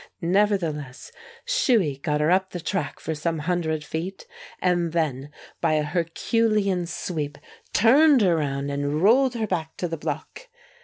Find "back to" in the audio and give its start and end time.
9.45-9.87